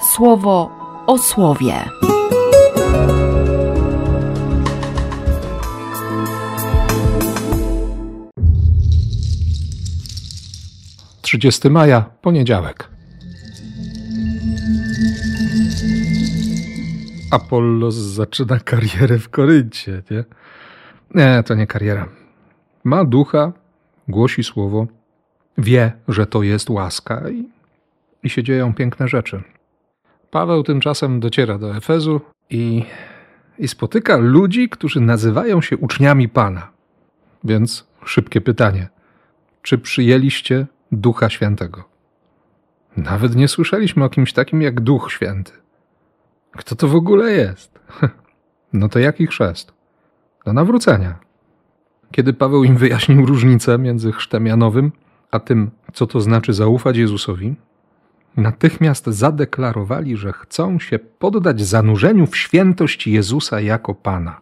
[0.00, 0.70] słowo
[1.06, 1.74] o słowie.
[11.22, 12.88] Trzydziesty maja, poniedziałek.
[17.30, 20.24] Apollos zaczyna karierę w Koryncie, nie?
[21.14, 22.08] Nie, to nie kariera.
[22.84, 23.52] Ma ducha,
[24.08, 24.86] głosi słowo,
[25.58, 27.48] wie, że to jest łaska i,
[28.22, 29.42] i się dzieją piękne rzeczy.
[30.30, 32.20] Paweł tymczasem dociera do Efezu
[32.50, 32.84] i,
[33.58, 36.70] i spotyka ludzi, którzy nazywają się uczniami Pana.
[37.44, 38.88] Więc szybkie pytanie:
[39.62, 41.84] czy przyjęliście Ducha Świętego?
[42.96, 45.52] Nawet nie słyszeliśmy o kimś takim jak Duch Święty.
[46.52, 47.78] Kto to w ogóle jest?
[48.72, 49.72] No to jaki chrzest?
[50.44, 51.18] Do nawrócenia.
[52.12, 54.92] Kiedy Paweł im wyjaśnił różnicę między chrztem Janowym
[55.30, 57.54] a tym, co to znaczy zaufać Jezusowi,
[58.36, 64.40] natychmiast zadeklarowali, że chcą się poddać zanurzeniu w świętość Jezusa jako Pana.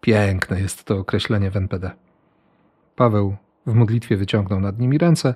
[0.00, 1.90] Piękne jest to określenie w NPD.
[2.96, 5.34] Paweł w modlitwie wyciągnął nad nimi ręce,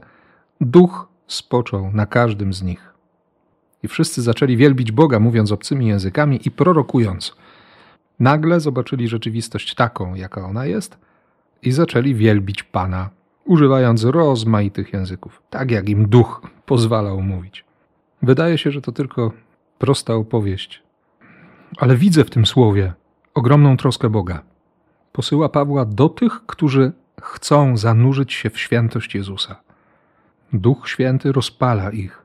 [0.61, 2.95] duch spoczął na każdym z nich.
[3.83, 7.37] I wszyscy zaczęli wielbić Boga, mówiąc obcymi językami i prorokując.
[8.21, 10.98] Nagle zobaczyli rzeczywistość taką, jaka ona jest,
[11.62, 13.11] i zaczęli wielbić Pana,
[13.45, 17.66] używając rozmaitych języków, tak jak im duch pozwalał mówić.
[18.27, 19.33] Wydaje się, że to tylko
[19.79, 20.83] prosta opowieść,
[21.79, 22.93] ale widzę w tym słowie
[23.35, 24.43] ogromną troskę Boga.
[25.13, 29.57] Posyła Pawła do tych, którzy chcą zanurzyć się w świętość Jezusa.
[30.53, 32.25] Duch Święty rozpala ich,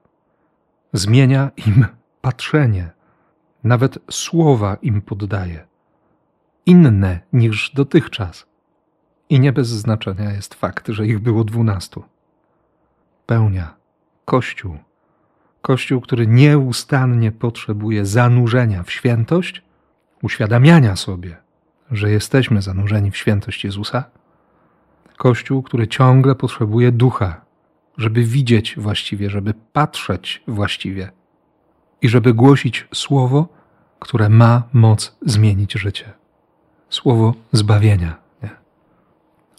[0.94, 1.86] zmienia im
[2.22, 2.92] patrzenie,
[3.64, 5.68] nawet słowa im poddaje,
[6.66, 8.46] inne niż dotychczas.
[9.30, 12.04] I nie bez znaczenia jest fakt, że ich było dwunastu.
[13.26, 13.76] Pełnia,
[14.26, 14.78] Kościół,
[15.62, 19.62] Kościół, który nieustannie potrzebuje zanurzenia w świętość,
[20.23, 21.38] uświadamiania sobie,
[21.92, 24.03] że jesteśmy zanurzeni w świętość Jezusa.
[25.18, 27.41] Kościół, który ciągle potrzebuje ducha,
[27.97, 31.12] żeby widzieć właściwie, żeby patrzeć właściwie
[32.02, 33.47] i żeby głosić słowo,
[34.00, 36.13] które ma moc zmienić życie.
[36.90, 38.16] Słowo zbawienia.
[38.44, 38.50] Nie?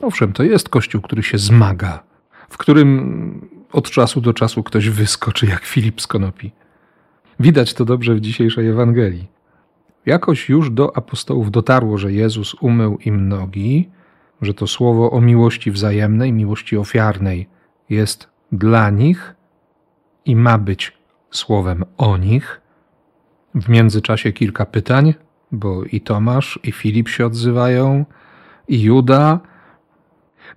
[0.01, 2.03] Owszem, to jest Kościół, który się zmaga,
[2.49, 6.53] w którym od czasu do czasu ktoś wyskoczy jak Filip z konopi.
[7.41, 9.29] Widać to dobrze w dzisiejszej Ewangelii.
[10.07, 13.91] Jakoś już do apostołów dotarło, że Jezus umył im nogi,
[14.43, 17.49] że to słowo o miłości wzajemnej, miłości ofiarnej
[17.91, 19.35] jest dla nich
[20.25, 20.93] i ma być
[21.31, 22.61] słowem o nich.
[23.55, 25.15] W międzyczasie kilka pytań,
[25.53, 28.05] bo i Tomasz, i Filip się odzywają,
[28.69, 29.41] i Juda.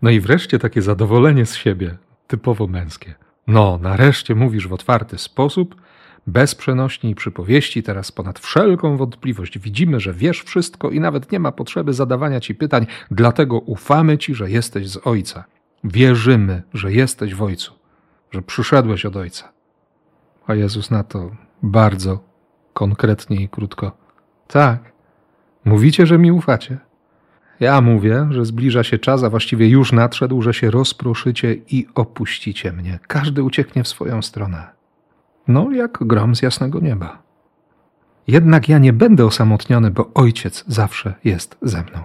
[0.02, 1.97] No i wreszcie takie zadowolenie z siebie,
[2.28, 3.16] typowo męskie.
[3.47, 5.75] No, nareszcie mówisz w otwarty sposób,
[6.28, 11.40] bez przenośni i przypowieści, teraz ponad wszelką wątpliwość widzimy, że wiesz wszystko i nawet nie
[11.40, 15.44] ma potrzeby zadawania ci pytań, dlatego ufamy ci, że jesteś z Ojca.
[15.84, 17.74] Wierzymy, że jesteś w Ojcu,
[18.31, 19.52] że przyszedłeś od Ojca.
[20.47, 21.31] A Jezus na to
[21.64, 22.24] bardzo
[22.74, 23.97] konkretnie i krótko.
[24.47, 24.91] Tak,
[25.66, 26.78] mówicie, że mi ufacie.
[27.60, 32.72] Ja mówię, że zbliża się czas, a właściwie już nadszedł, że się rozproszycie i opuścicie
[32.72, 33.00] mnie.
[33.08, 34.68] Każdy ucieknie w swoją stronę.
[35.48, 37.24] No, jak grom z jasnego nieba.
[38.28, 42.04] Jednak ja nie będę osamotniony, bo Ojciec zawsze jest ze mną.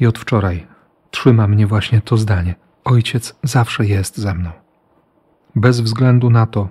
[0.00, 0.66] I od wczoraj
[1.10, 2.54] trzyma mnie właśnie to zdanie.
[2.84, 4.50] Ojciec zawsze jest ze mną.
[5.56, 6.68] Bez względu na to,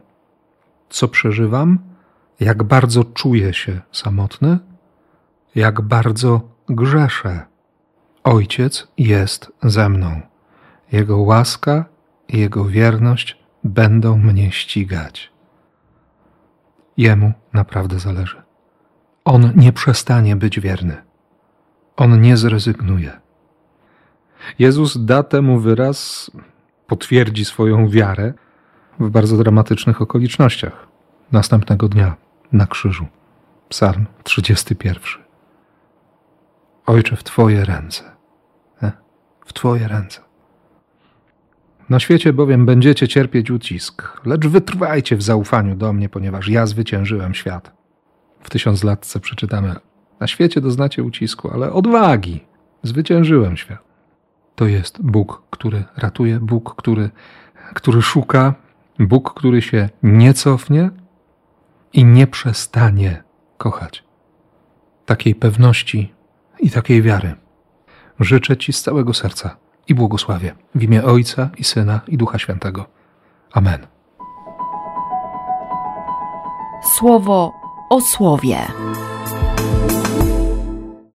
[0.90, 1.79] co przeżywam,
[2.40, 4.59] jak bardzo czuję się samotny,
[5.55, 7.45] jak bardzo grzeszę.
[8.23, 10.21] Ojciec jest ze mną.
[10.91, 11.85] Jego łaska
[12.27, 15.31] i Jego wierność będą mnie ścigać.
[16.97, 18.41] Jemu naprawdę zależy.
[19.25, 20.97] On nie przestanie być wierny.
[21.97, 23.11] On nie zrezygnuje.
[24.59, 26.31] Jezus da temu wyraz,
[26.88, 28.33] potwierdzi swoją wiarę
[29.00, 30.88] w bardzo dramatycznych okolicznościach.
[31.31, 32.15] Następnego dnia
[32.51, 33.06] na krzyżu.
[33.69, 35.25] Psalm 31.
[36.85, 38.03] Ojcze, w Twoje ręce.
[39.45, 40.21] W Twoje ręce.
[41.89, 47.33] Na świecie bowiem będziecie cierpieć ucisk, lecz wytrwajcie w zaufaniu do mnie, ponieważ ja zwyciężyłem
[47.33, 47.71] świat.
[48.39, 49.75] W tysiąc latce przeczytamy:
[50.19, 52.45] Na świecie doznacie ucisku, ale odwagi,
[52.83, 53.83] zwyciężyłem świat.
[54.55, 57.09] To jest Bóg, który ratuje, Bóg, który,
[57.73, 58.53] który szuka,
[58.99, 60.89] Bóg, który się nie cofnie
[61.93, 63.23] i nie przestanie
[63.57, 64.03] kochać.
[65.05, 66.14] Takiej pewności
[66.65, 67.35] i takiej wiary.
[68.19, 69.57] Życzę Ci z całego serca
[69.88, 72.85] i błogosławię w imię Ojca i Syna i Ducha Świętego.
[73.53, 73.88] Amen.
[76.97, 77.53] Słowo
[77.89, 78.57] o słowie.